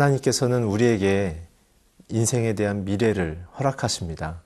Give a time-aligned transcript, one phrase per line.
[0.00, 1.42] 하나님께서는 우리에게
[2.08, 4.42] 인생에 대한 미래를 허락하십니다.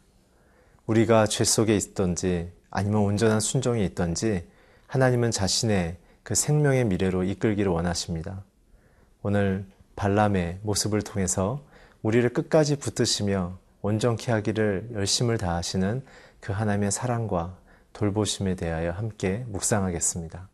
[0.87, 4.47] 우리가 죄 속에 있던지 아니면 온전한 순종이 있던지
[4.89, 8.43] 하나님은 자신의 그 생명의 미래로 이끌기를 원하십니다.
[9.23, 9.65] 오늘
[9.97, 11.63] 발람의 모습을 통해서
[12.03, 16.03] 우리를 끝까지 붙드시며 온전케 하기를 열심을 다하시는
[16.41, 17.57] 그 하나님의 사랑과
[17.93, 20.49] 돌보심에 대하여 함께 묵상하겠습니다.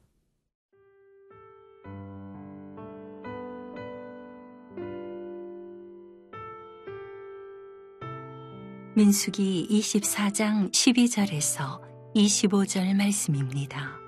[9.00, 11.80] 민숙이 24장 12절에서
[12.14, 13.98] 25절 말씀입니다.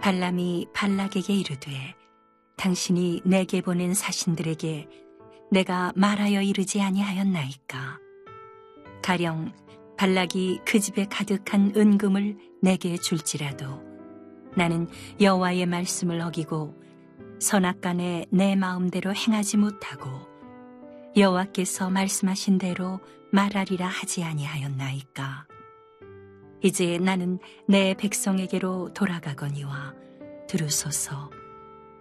[0.00, 1.96] 발람이 발락에게 이르되
[2.56, 4.88] 당신이 내게 보낸 사신들에게
[5.50, 7.98] 내가 말하여 이르지 아니하였나이까
[9.02, 9.52] 가령
[9.96, 13.82] 발락이 그 집에 가득한 은금을 내게 줄지라도
[14.56, 14.86] 나는
[15.20, 16.80] 여호와의 말씀을 어기고
[17.40, 20.27] 선악간에 내 마음대로 행하지 못하고
[21.16, 23.00] 여호와께서 말씀하신 대로
[23.32, 25.46] 말하리라 하지 아니하였나이까?
[26.62, 29.94] 이제 나는 내 백성에게로 돌아가거니와
[30.48, 31.30] 들으소서.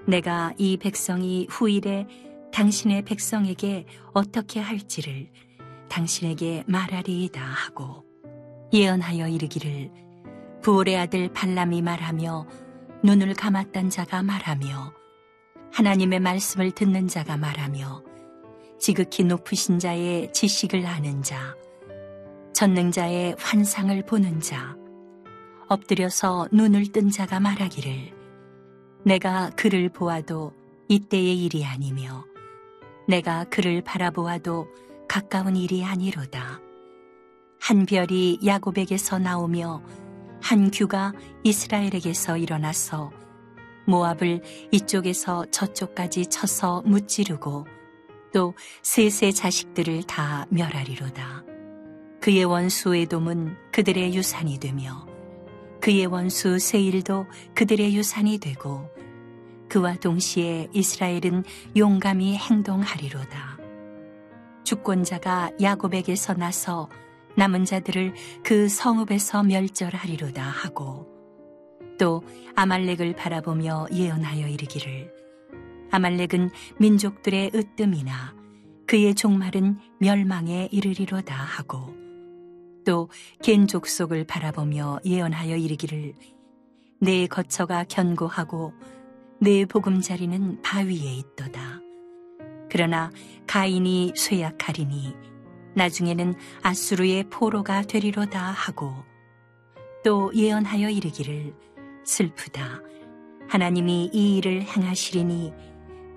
[0.07, 2.07] 내가 이 백성이 후일에
[2.51, 5.29] 당신의 백성에게 어떻게 할지를
[5.89, 8.05] 당신에게 말하리이다 하고
[8.73, 9.91] 예언하여 이르기를
[10.61, 12.47] 부올의 아들 발람이 말하며
[13.03, 14.93] 눈을 감았던 자가 말하며
[15.71, 18.06] 하나님의 말씀을 듣는 자가 말하며
[18.79, 21.55] 지극히 높으신 자의 지식을 아는 자
[22.53, 24.75] 전능자의 환상을 보는 자
[25.67, 28.13] 엎드려서 눈을 뜬 자가 말하기를
[29.03, 30.53] 내가 그를 보아도
[30.87, 32.25] 이때의 일이 아니며
[33.07, 34.67] 내가 그를 바라보아도
[35.07, 36.59] 가까운 일이 아니로다.
[37.59, 39.81] 한 별이 야곱에게서 나오며
[40.41, 43.11] 한 규가 이스라엘에게서 일어나서
[43.87, 47.65] 모압을 이쪽에서 저쪽까지 쳐서 무찌르고
[48.33, 51.43] 또 셋의 자식들을 다 멸하리로다.
[52.21, 55.05] 그의 원수 에돔은 그들의 유산이 되며
[55.81, 58.89] 그의 원수 세일도 그들의 유산이 되고
[59.69, 61.43] 그와 동시에 이스라엘은
[61.75, 63.57] 용감히 행동하리로다.
[64.63, 66.89] 주권자가 야곱에게서 나서
[67.35, 71.07] 남은 자들을 그 성읍에서 멸절하리로다 하고
[71.99, 72.23] 또
[72.55, 75.13] 아말렉을 바라보며 예언하여 이르기를
[75.91, 76.49] 아말렉은
[76.79, 78.35] 민족들의 으뜸이나
[78.87, 81.95] 그의 종말은 멸망에 이르리로다 하고
[82.85, 83.09] 또
[83.41, 86.13] 겐 족속을 바라보며 예언하여 이르기를
[86.99, 88.73] 내 거처가 견고하고
[89.39, 91.81] 내 보금자리는 바위에 있도다.
[92.69, 93.11] 그러나
[93.45, 95.15] 가인이 쇠약하리니
[95.75, 96.33] 나중에는
[96.63, 98.93] 아수르의 포로가 되리로다 하고
[100.03, 101.53] 또 예언하여 이르기를
[102.03, 102.81] 슬프다.
[103.47, 105.53] 하나님이 이 일을 행하시리니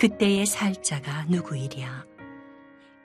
[0.00, 2.06] 그때의 살자가 누구이랴.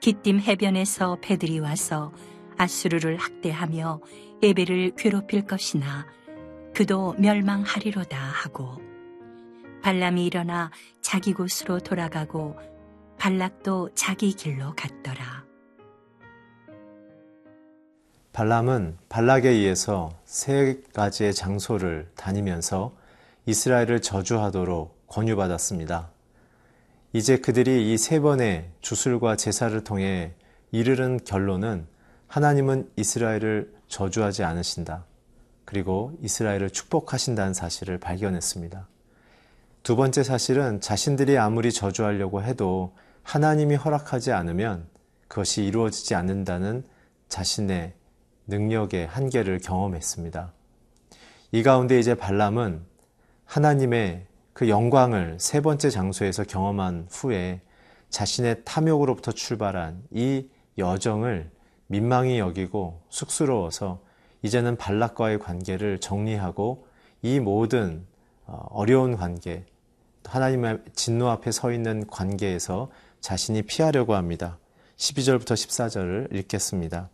[0.00, 2.10] 기띔 해변에서 배들이 와서
[2.56, 4.00] 아수르를 학대하며
[4.42, 6.06] 에베를 괴롭힐 것이나
[6.74, 8.80] 그도 멸망하리로다 하고
[9.82, 10.70] 발람이 일어나
[11.02, 12.56] 자기 곳으로 돌아가고
[13.18, 15.44] 발락도 자기 길로 갔더라.
[18.32, 22.96] 발람은 발락에 의해서 세 가지의 장소를 다니면서
[23.44, 26.15] 이스라엘을 저주하도록 권유받았습니다.
[27.12, 30.34] 이제 그들이 이 세 번의 주술과 제사를 통해
[30.70, 31.86] 이르는 결론은
[32.26, 35.06] 하나님은 이스라엘을 저주하지 않으신다.
[35.64, 38.88] 그리고 이스라엘을 축복하신다는 사실을 발견했습니다.
[39.82, 44.86] 두 번째 사실은 자신들이 아무리 저주하려고 해도 하나님이 허락하지 않으면
[45.28, 46.84] 그것이 이루어지지 않는다는
[47.28, 47.94] 자신의
[48.48, 50.52] 능력의 한계를 경험했습니다.
[51.52, 52.84] 이 가운데 이제 발람은
[53.44, 54.25] 하나님의
[54.56, 57.60] 그 영광을 세 번째 장소에서 경험한 후에
[58.08, 60.46] 자신의 탐욕으로부터 출발한 이
[60.78, 61.50] 여정을
[61.88, 64.00] 민망히 여기고 쑥스러워서
[64.40, 66.86] 이제는 발락과의 관계를 정리하고
[67.20, 68.06] 이 모든
[68.46, 69.66] 어, 어려운 관계,
[70.24, 72.90] 하나님의 진노 앞에 서 있는 관계에서
[73.20, 74.56] 자신이 피하려고 합니다.
[74.96, 77.10] 12절부터 14절을 읽겠습니다.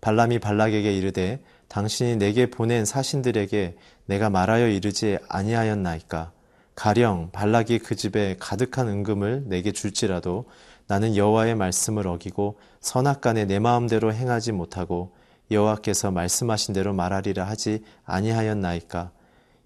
[0.00, 3.76] 발람이 발락에게 이르되 당신이 내게 보낸 사신들에게
[4.06, 6.37] 내가 말하여 이르지 아니하였나이까
[6.78, 10.44] 가령 발락이 그 집에 가득한 은금을 내게 줄지라도
[10.86, 15.12] 나는 여호와의 말씀을 어기고 선악간에 내 마음대로 행하지 못하고
[15.50, 19.10] 여호와께서 말씀하신 대로 말하리라 하지 아니하였나이까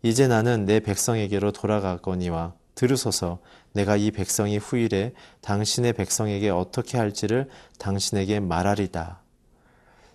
[0.01, 3.41] 이제 나는 내 백성에게로 돌아가거니와 들으소서
[3.75, 5.13] 내가 이 백성이 후일에
[5.43, 9.21] 당신의 백성에게 어떻게 할지를 당신에게 말하리다.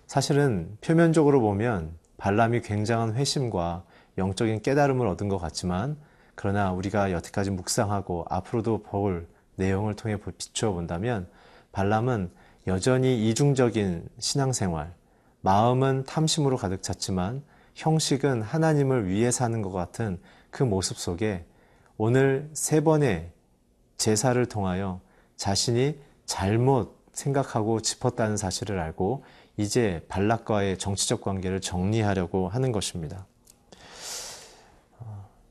[0.08, 3.84] 사실은 표면적으로 보면 발람이 굉장한 회심과
[4.18, 5.96] 영적인 깨달음을 얻은 것 같지만
[6.40, 9.26] 그러나 우리가 여태까지 묵상하고 앞으로도 볼
[9.56, 11.28] 내용을 통해 비추어 본다면
[11.72, 12.30] 발람은
[12.68, 14.94] 여전히 이중적인 신앙생활,
[15.40, 17.42] 마음은 탐심으로 가득 찼지만
[17.74, 20.20] 형식은 하나님을 위해 사는 것 같은
[20.50, 21.44] 그 모습 속에
[21.96, 23.32] 오늘 세 번의
[23.96, 25.00] 제사를 통하여
[25.34, 29.24] 자신이 잘못 생각하고 짚었다는 사실을 알고
[29.56, 33.26] 이제 발락과의 정치적 관계를 정리하려고 하는 것입니다.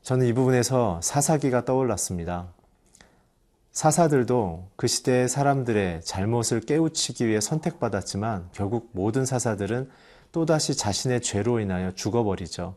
[0.08, 2.48] 저는 이 부분에서 사사기가 떠올랐습니다.
[3.72, 9.90] 사사들도 그 시대의 사람들의 잘못을 깨우치기 위해 선택받았지만 결국 모든 사사들은
[10.32, 12.74] 또다시 자신의 죄로 인하여 죽어버리죠.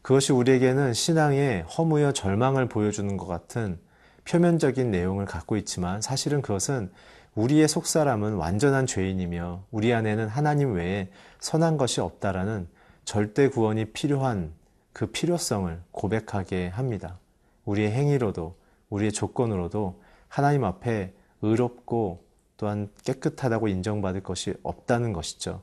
[0.00, 3.78] 그것이 우리에게는 신앙의 허무여 절망을 보여주는 것 같은
[4.24, 6.90] 표면적인 내용을 갖고 있지만 사실은 그것은
[7.34, 12.66] 우리의 속사람은 완전한 죄인이며 우리 안에는 하나님 외에 선한 것이 없다라는
[13.04, 14.58] 절대 구원이 필요한
[14.92, 17.18] 그 필요성을 고백하게 합니다.
[17.64, 18.56] 우리의 행위로도
[18.90, 22.24] 우리의 조건으로도 하나님 앞에 의롭고
[22.56, 25.62] 또한 깨끗하다고 인정받을 것이 없다는 것이죠.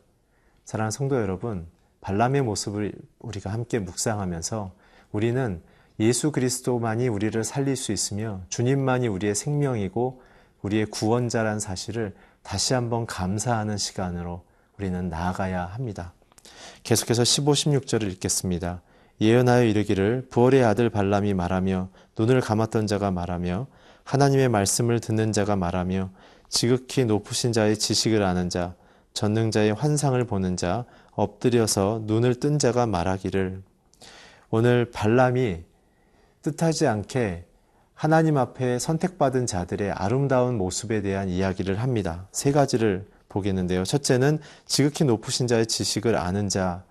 [0.66, 1.68] 사랑하는 성도 여러분,
[2.02, 4.72] 발람의 모습을 우리가 함께 묵상하면서
[5.12, 5.62] 우리는
[6.00, 10.22] 예수 그리스도만이 우리를 살릴 수 있으며 주님만이 우리의 생명이고
[10.62, 14.44] 우리의 구원자란 사실을 다시 한번 감사하는 시간으로
[14.78, 16.14] 우리는 나아가야 합니다.
[16.84, 18.82] 계속해서 15, 16절을 읽겠습니다.
[19.20, 23.68] 예언하여 이르기를 부월의 아들 발람이 말하며 눈을 감았던 자가 말하며
[24.04, 26.10] 하나님의 말씀을 듣는 자가 말하며
[26.50, 28.76] 지극히 높으신 자의 지식을 아는 자
[29.14, 33.64] 전능자의 환상을 보는 자 엎드려서 눈을 뜬 자가 말하기를
[34.50, 35.64] 오늘 발람이
[36.44, 37.46] 뜻하지 않게
[37.94, 42.28] 하나님 앞에 선택받은 자들의 아름다운 모습에 대한 이야기를 합니다.
[42.32, 43.84] 세 가지를 보겠는데요.
[43.84, 46.84] 첫째는 지극히 높으신 자의 지식을 아는 자.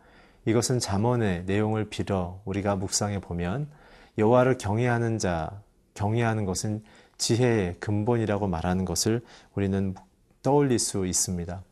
[0.47, 3.69] 이것은 잠언의 내용을 빌어 우리가 묵상해 보면
[4.17, 5.61] 여호와를 경외하는 자,
[5.95, 6.83] 경외하는 것은
[7.19, 9.23] 지혜의 근본이라고 말하는 것을
[9.55, 9.95] 우리는
[10.43, 11.63] 떠올릴 수 있습니다.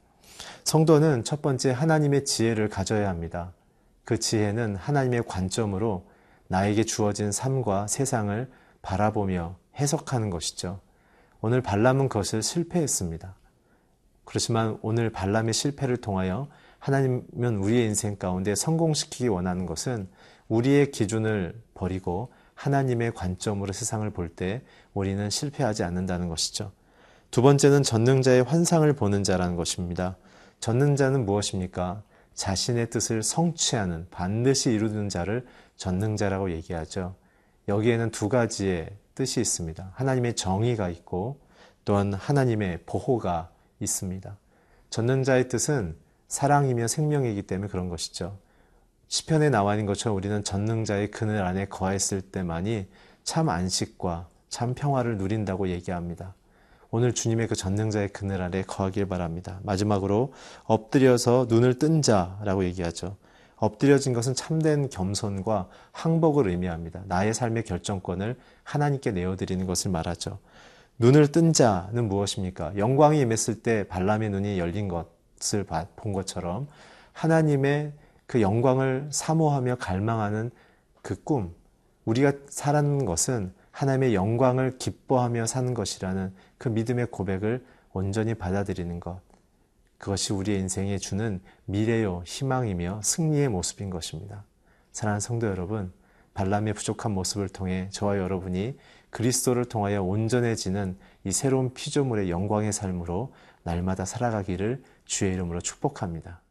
[0.64, 3.52] 성도는 첫 번째 하나님의 지혜를 가져야 합니다.
[4.04, 6.06] 그 지혜는 하나님의 관점으로
[6.48, 8.50] 나에게 주어진 삶과 세상을
[8.82, 10.80] 바라보며 해석하는 것이죠.
[11.40, 13.34] 오늘 발람은 그것을 실패했습니다.
[14.24, 16.48] 그렇지만 오늘 발람의 실패를 통하여
[16.84, 20.06] 하나님은 우리의 인생 가운데 성공시키기 원하는 것은
[20.48, 24.60] 우리의 기준을 버리고 하나님의 관점으로 세상을 볼 때
[24.92, 26.72] 우리는 실패하지 않는다는 것이죠.
[27.30, 30.18] 두 번째는 전능자의 환상을 보는 자라는 것입니다.
[30.60, 32.02] 전능자는 무엇입니까?
[32.34, 35.46] 자신의 뜻을 성취하는 반드시 이루는 자를
[35.76, 37.14] 전능자라고 얘기하죠.
[37.66, 39.92] 여기에는 두 가지의 뜻이 있습니다.
[39.94, 41.40] 하나님의 정의가 있고
[41.86, 43.48] 또한 하나님의 보호가
[43.80, 44.36] 있습니다.
[44.90, 48.36] 전능자의 뜻은 사랑이며 생명이기 때문에 그런 것이죠.
[49.08, 52.86] 시편에 나와 있는 것처럼 우리는 전능자의 그늘 안에 거했을 때만이
[53.22, 56.34] 참 안식과 참 평화를 누린다고 얘기합니다.
[56.90, 59.58] 오늘 주님의 그 전능자의 그늘 아래 거하길 바랍니다.
[59.64, 60.32] 마지막으로
[60.64, 63.16] 엎드려서 눈을 뜬 자라고 얘기하죠.
[63.56, 67.02] 엎드려진 것은 참된 겸손과 항복을 의미합니다.
[67.06, 70.38] 나의 삶의 결정권을 하나님께 내어드리는 것을 말하죠.
[70.98, 72.76] 눈을 뜬 자는 무엇입니까?
[72.76, 74.86] 영광이 임했을 때 발람의 눈이 열린
[75.44, 76.66] 것을 본 것처럼
[77.12, 77.92] 하나님의
[78.26, 80.50] 그 영광을 사모하며 갈망하는
[81.02, 81.54] 그 꿈,
[82.06, 89.20] 우리가 살아는 것은 하나님의 영광을 기뻐하며 사는 것이라는 그 믿음의 고백을 온전히 받아들이는 것.
[89.98, 94.44] 그것이 우리의 인생에 주는 미래요, 희망이며 승리의 모습인 것입니다.
[94.92, 95.92] 사랑하는 성도 여러분,
[96.34, 98.76] 발람의 부족한 모습을 통해 저와 여러분이
[99.10, 103.32] 그리스도를 통하여 온전해지는 이 새로운 피조물의 영광의 삶으로
[103.62, 106.44] 날마다 살아가기를 주의 이름으로 축복합니다.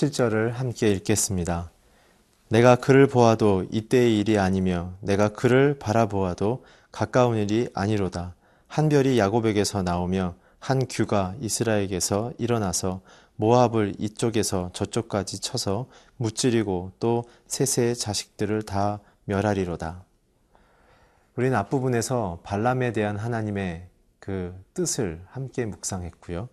[0.00, 1.70] 17절을 함께 읽겠습니다.
[2.48, 8.34] 내가 그를 보아도 이때의 일이 아니며 내가 그를 바라보아도 가까운 일이 아니로다.
[8.66, 13.00] 한 별이 야곱에게서 나오며 한 규가 이스라엘에게서 일어나서
[13.36, 15.88] 모압을 이쪽에서 저쪽까지 쳐서
[16.18, 20.04] 무찌르고 또 셋의 자식들을 다 멸하리로다.
[21.36, 23.88] 우리는 앞부분에서 발람에 대한 하나님의
[24.18, 26.50] 그 뜻을 함께 묵상했고요.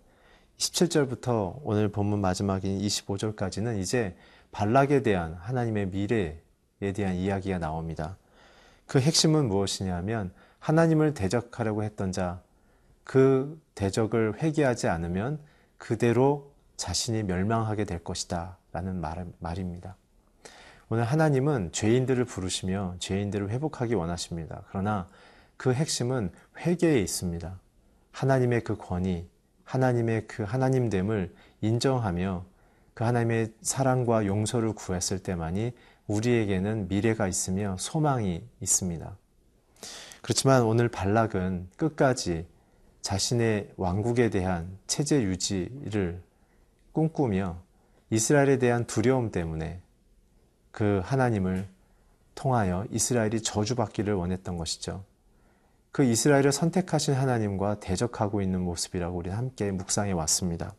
[0.58, 4.16] 17절부터 오늘 본문 마지막인 25절까지는 이제
[4.52, 8.18] 발락에 대한 하나님의 미래에 대한 이야기가 나옵니다.
[8.86, 12.42] 그 핵심은 무엇이냐면 하나님을 대적하려고 했던 자,
[13.08, 15.40] 그 대적을 회개하지 않으면
[15.78, 18.58] 그대로 자신이 멸망하게 될 것이다.
[18.74, 19.96] 라는 말, 말입니다.
[20.90, 24.64] 오늘 하나님은 죄인들을 부르시며 죄인들을 회복하기 원하십니다.
[24.68, 25.08] 그러나
[25.56, 27.58] 그 핵심은 회개에 있습니다.
[28.12, 29.26] 하나님의 그 권위,
[29.64, 32.46] 하나님의 그 하나님됨을 인정하며
[32.94, 35.72] 그 하나님의 사랑과 용서를 구했을 때만이
[36.08, 39.16] 우리에게는 미래가 있으며 소망이 있습니다.
[40.22, 42.46] 그렇지만 오늘 발락은 끝까지
[43.08, 46.22] 자신의 왕국에 대한 체제 유지를
[46.92, 47.62] 꿈꾸며
[48.10, 49.80] 이스라엘에 대한 두려움 때문에
[50.72, 51.70] 그 하나님을
[52.36, 55.06] 통하여 이스라엘이 저주받기를 원했던 것이죠.
[55.94, 60.74] 그 이스라엘을 선택하신 하나님과 대적하고 있는 모습이라고 우리는 함께 묵상해 왔습니다.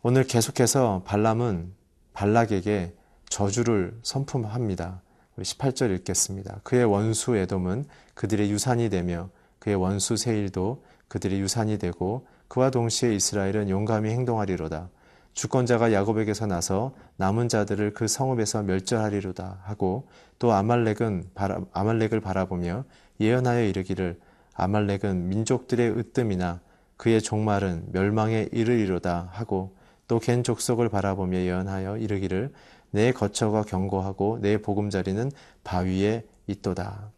[0.00, 1.74] 오늘 계속해서 발람은
[2.14, 2.94] 발락에게
[3.28, 5.02] 저주를 선품합니다.
[5.36, 6.60] 우리 18절 읽겠습니다.
[6.62, 7.84] 그의 원수 에돔은
[8.14, 14.88] 그들의 유산이 되며 그의 원수 세일도 그들의 유산이 되고 그와 동시에 이스라엘은 용감히 행동하리로다.
[15.34, 20.06] 주권자가 야곱에게서 나서 남은 자들을 그 성읍에서 멸절하리로다 하고
[20.38, 22.84] 또 아말렉은 바라, 아말렉을 바라보며
[23.20, 24.20] 예언하여 이르기를
[24.54, 26.60] 아말렉은 민족들의 으뜸이나
[26.96, 29.74] 그의 종말은 멸망에 이르리로다 하고
[30.06, 32.52] 또 겐 족속을 바라보며 예언하여 이르기를
[32.90, 35.32] 내 거처가 견고하고 내 보금자리는
[35.64, 37.10] 바위에 있도다.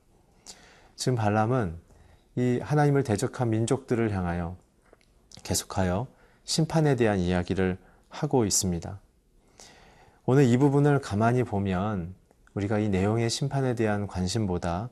[0.95, 1.77] 지금 발람은
[2.37, 4.57] 이 하나님을 대적한 민족들을 향하여
[5.43, 6.07] 계속하여
[6.45, 7.79] 심판에 대한 이야기를
[8.11, 9.01] 하고 있습니다.
[10.27, 12.15] 오늘 이 부분을 가만히 보면
[12.55, 14.91] 우리가 이 내용의 심판에 대한 관심보다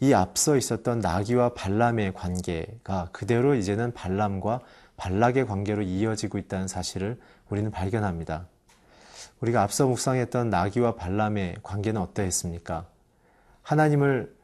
[0.00, 4.60] 이 앞서 있었던 나귀와 발람의 관계가 그대로 이제는 발람과
[4.96, 8.46] 발락의 관계로 이어지고 있다는 사실을 우리는 발견합니다.
[9.40, 12.86] 우리가 앞서 묵상했던 나귀와 발람의 관계는 어떠했습니까?
[13.62, 14.34] 하나님을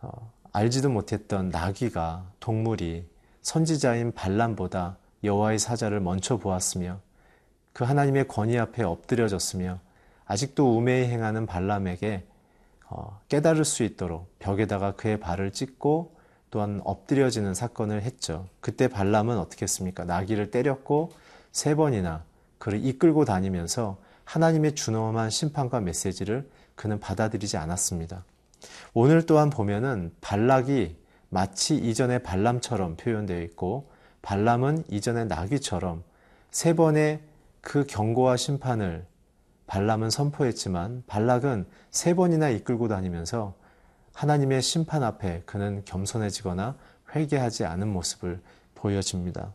[0.00, 3.06] 어, 알지도 못했던 나귀가 동물이
[3.40, 7.00] 선지자인 발람보다 여호와의 사자를 먼저 보았으며
[7.72, 9.80] 그 하나님의 권위 앞에 엎드려졌으며
[10.26, 12.26] 아직도 우매히 행하는 발람에게
[12.90, 16.14] 어, 깨달을 수 있도록 벽에다가 그의 발을 찢고
[16.50, 18.46] 또한 엎드려지는 사건을 했죠.
[18.60, 20.04] 그때 발람은 어떻게 했습니까?
[20.04, 21.12] 나귀를 때렸고
[21.50, 22.24] 세 번이나
[22.58, 28.24] 그를 이끌고 다니면서 하나님의 준엄한 심판과 메시지를 그는 받아들이지 않았습니다.
[28.94, 30.96] 오늘 또한 보면은 발락이
[31.28, 33.90] 마치 이전의 발람처럼 표현되어 있고
[34.22, 36.02] 발람은 이전의 나귀처럼
[36.50, 37.20] 세 번의
[37.60, 39.06] 그 경고와 심판을
[39.66, 43.54] 발람은 선포했지만 발락은 세 번이나 이끌고 다니면서
[44.12, 46.76] 하나님의 심판 앞에 그는 겸손해지거나
[47.14, 48.40] 회개하지 않은 모습을
[48.74, 49.54] 보여집니다.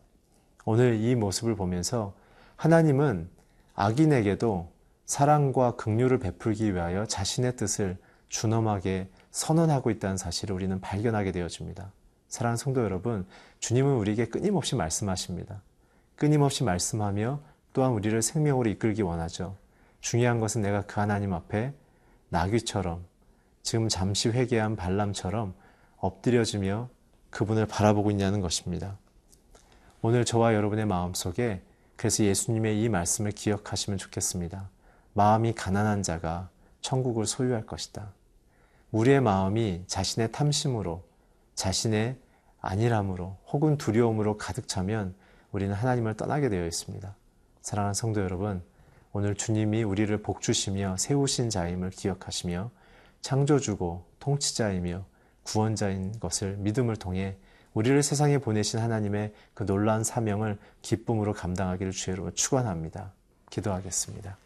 [0.65, 2.13] 오늘 이 모습을 보면서
[2.55, 3.29] 하나님은
[3.75, 4.71] 악인에게도
[5.05, 7.97] 사랑과 긍휼을 베풀기 위하여 자신의 뜻을
[8.29, 11.91] 준엄하게 선언하고 있다는 사실을 우리는 발견하게 되어집니다.
[12.27, 13.25] 사랑하는 성도 여러분,
[13.59, 15.61] 주님은 우리에게 끊임없이 말씀하십니다.
[16.15, 17.39] 끊임없이 말씀하며
[17.73, 19.55] 또한 우리를 생명으로 이끌기 원하죠.
[20.01, 21.73] 중요한 것은 내가 그 하나님 앞에
[22.29, 23.05] 나귀처럼
[23.63, 25.53] 지금 잠시 회개한 발람처럼
[25.97, 26.89] 엎드려지며
[27.29, 28.97] 그분을 바라보고 있냐는 것입니다.
[30.01, 31.61] 오늘 저와 여러분의 마음속에
[31.95, 34.69] 그래서 예수님의 이 말씀을 기억하시면 좋겠습니다.
[35.13, 36.49] 마음이 가난한 자가
[36.81, 38.11] 천국을 소유할 것이다.
[38.91, 41.03] 우리의 마음이 자신의 탐심으로,
[41.55, 42.17] 자신의
[42.61, 45.13] 안일함으로, 혹은 두려움으로 가득 차면
[45.51, 47.15] 우리는 하나님을 떠나게 되어 있습니다.
[47.61, 48.61] 사랑하는 성도 여러분,
[49.11, 52.69] 오늘 주님이 우리를 복주시며 세우신 자임을 기억하시며
[53.21, 55.03] 창조주고 통치자이며
[55.43, 57.37] 구원자인 것을 믿음을 통해
[57.73, 63.11] 우리를 세상에 보내신 하나님의 그 놀라운 사명을 기쁨으로 감당하기를 주의로 축원합니다.
[63.49, 64.37] 기도하겠습니다.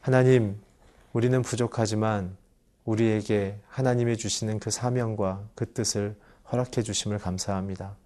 [0.00, 0.60] 하나님,
[1.12, 2.36] 우리는 부족하지만
[2.84, 6.16] 우리에게 하나님이 주시는 그 사명과 그 뜻을
[6.50, 7.96] 허락해 주심을 감사합니다.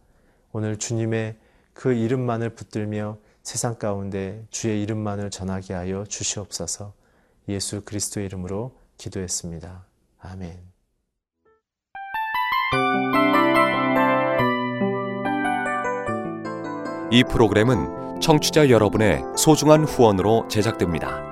[0.53, 1.37] 오늘 주님의
[1.73, 6.93] 그 이름만을 붙들며 세상 가운데 주의 이름만을 전하게 하여 주시옵소서
[7.49, 9.85] 예수 그리스도의 이름으로 기도했습니다.
[10.21, 10.61] 아멘.
[17.11, 21.32] 이 프로그램은 청취자 여러분의 소중한 후원으로 제작됩니다.